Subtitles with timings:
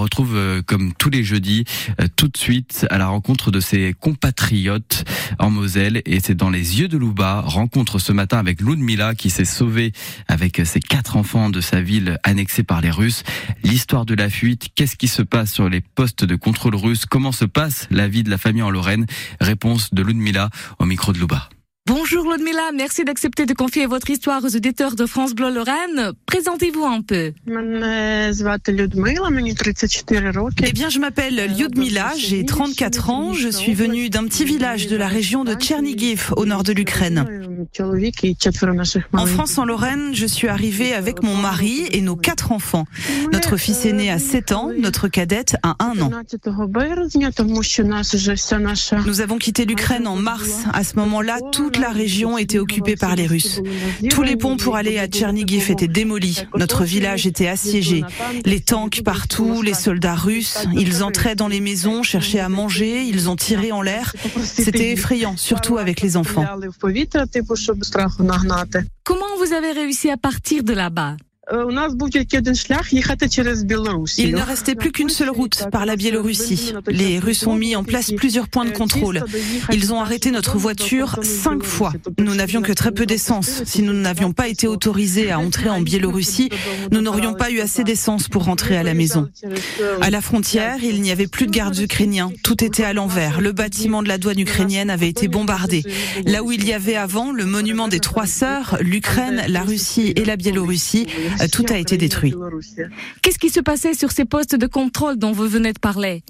[0.00, 1.64] retrouve euh, comme tous les jeudis,
[2.00, 5.04] euh, tout de suite à la rencontre de ses compatriotes
[5.38, 6.02] en Moselle.
[6.06, 9.92] Et c'est dans les yeux de Louba, rencontre ce matin avec Ludmila qui s'est sauvée
[10.28, 13.22] avec ses quatre enfants de sa ville annexée par les Russes.
[13.62, 17.32] L'histoire de la fuite, qu'est-ce qui se passe sur les postes de contrôle russes, comment
[17.32, 19.06] se passe la vie de la famille en Lorraine?
[19.40, 21.48] Réponse de Ludmila au micro de Louba.
[21.92, 26.12] Bonjour Ludmila, merci d'accepter de confier votre histoire aux auditeurs de France Bleu Lorraine.
[26.24, 27.32] Présentez-vous un peu.
[30.62, 34.94] Eh bien, je m'appelle Lyudmila, j'ai 34 ans, je suis venue d'un petit village de
[34.94, 37.26] la région de Tchernigiv, au nord de l'Ukraine.
[39.12, 42.84] En France, en Lorraine, je suis arrivée avec mon mari et nos quatre enfants.
[43.32, 46.10] Notre fils aîné a 7 ans, notre cadette a 1 an.
[49.06, 50.50] Nous avons quitté l'Ukraine en mars.
[50.72, 53.60] À ce moment-là, toute la région était occupée par les Russes.
[54.10, 56.44] Tous les ponts pour aller à Tchernigiv étaient démolis.
[56.56, 58.04] Notre village était assiégé.
[58.44, 63.28] Les tanks partout, les soldats russes, ils entraient dans les maisons, cherchaient à manger, ils
[63.28, 64.14] ont tiré en l'air.
[64.42, 66.44] C'était effrayant, surtout avec les enfants.
[69.04, 71.16] Comment vous avez réussi à partir de là-bas?
[74.18, 76.72] Il ne restait plus qu'une seule route par la Biélorussie.
[76.88, 79.24] Les Russes ont mis en place plusieurs points de contrôle.
[79.72, 81.92] Ils ont arrêté notre voiture cinq fois.
[82.18, 83.62] Nous n'avions que très peu d'essence.
[83.64, 86.50] Si nous n'avions pas été autorisés à entrer en Biélorussie,
[86.92, 89.28] nous n'aurions pas eu assez d'essence pour rentrer à la maison.
[90.00, 92.30] À la frontière, il n'y avait plus de gardes ukrainiens.
[92.42, 93.40] Tout était à l'envers.
[93.40, 95.82] Le bâtiment de la douane ukrainienne avait été bombardé.
[96.26, 100.24] Là où il y avait avant le monument des trois sœurs, l'Ukraine, la Russie et
[100.24, 101.06] la Biélorussie,
[101.39, 102.34] euh, tout a été détruit.
[103.22, 106.22] Qu'est-ce qui se passait sur ces postes de contrôle dont vous venez de parler?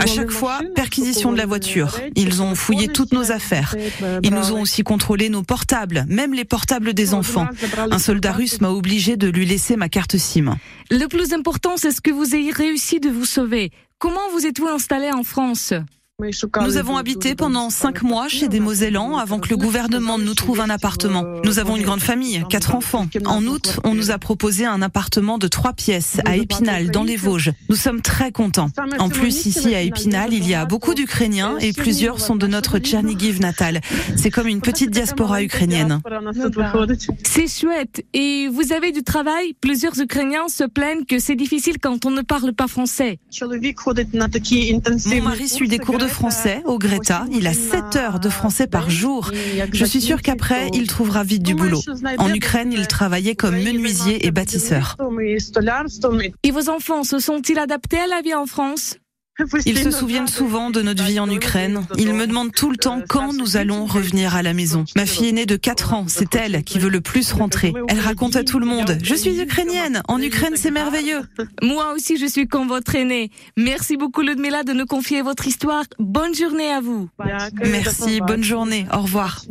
[0.00, 1.98] À chaque fois, perquisition de la voiture.
[2.14, 3.74] Ils ont fouillé toutes nos affaires.
[4.22, 7.46] Ils nous ont aussi contrôlé nos portables, même les portables des enfants.
[7.90, 10.56] Un soldat russe m'a obligé de lui laisser ma carte SIM.
[10.90, 13.70] Le plus important, c'est ce que vous ayez réussi de vous sauver.
[13.98, 15.72] Comment vous êtes-vous installé en France?
[16.18, 20.60] Nous avons habité pendant cinq mois chez des Mosellans avant que le gouvernement nous trouve
[20.60, 21.26] un appartement.
[21.44, 23.06] Nous avons une grande famille, quatre enfants.
[23.26, 27.16] En août, on nous a proposé un appartement de trois pièces à Épinal, dans les
[27.16, 27.52] Vosges.
[27.68, 28.70] Nous sommes très contents.
[28.98, 32.78] En plus, ici à Épinal, il y a beaucoup d'Ukrainiens et plusieurs sont de notre
[32.78, 33.82] Tchernigiv natal.
[34.16, 36.00] C'est comme une petite diaspora ukrainienne.
[37.24, 38.06] C'est chouette.
[38.14, 39.52] Et vous avez du travail?
[39.60, 43.18] Plusieurs Ukrainiens se plaignent que c'est difficile quand on ne parle pas français.
[45.06, 47.24] Mon mari suit des cours français au Greta.
[47.32, 49.30] Il a 7 heures de français par jour.
[49.72, 51.80] Je suis sûre qu'après, il trouvera vite du boulot.
[52.18, 54.96] En Ukraine, il travaillait comme menuisier et bâtisseur.
[56.42, 58.96] Et vos enfants se sont-ils adaptés à la vie en France?
[59.64, 61.86] Ils se souviennent souvent de notre vie en Ukraine.
[61.98, 64.84] Ils me demandent tout le temps quand nous allons revenir à la maison.
[64.96, 67.72] Ma fille aînée de 4 ans, c'est elle qui veut le plus rentrer.
[67.88, 71.22] Elle raconte à tout le monde, je suis ukrainienne, en Ukraine c'est merveilleux.
[71.62, 73.30] Moi aussi je suis comme votre aînée.
[73.56, 75.84] Merci beaucoup Ludmila de nous confier votre histoire.
[75.98, 77.08] Bonne journée à vous.
[77.62, 79.44] Merci, bonne journée, au revoir.